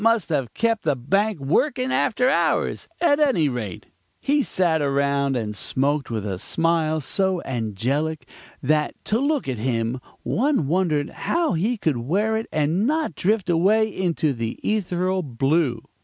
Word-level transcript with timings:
must 0.03 0.29
have 0.29 0.51
kept 0.55 0.81
the 0.81 0.95
bank 0.95 1.39
working 1.39 1.91
after 1.91 2.27
hours; 2.27 2.87
at 3.01 3.19
any 3.19 3.47
rate, 3.47 3.85
he 4.19 4.41
sat 4.41 4.81
around 4.81 5.35
and 5.35 5.55
smoked 5.55 6.09
with 6.09 6.25
a 6.25 6.39
smile 6.39 6.99
so 6.99 7.39
angelic, 7.45 8.27
that, 8.63 8.95
to 9.05 9.19
look 9.19 9.47
at 9.47 9.59
him, 9.59 10.01
one 10.23 10.65
wondered 10.65 11.11
how 11.29 11.53
he 11.53 11.77
could 11.77 11.97
wear 11.97 12.35
it 12.35 12.47
and 12.51 12.87
not 12.87 13.13
drift 13.13 13.47
away 13.47 13.87
into 13.95 14.33
the 14.33 14.53
ethereal 14.63 15.21
blue. 15.21 15.83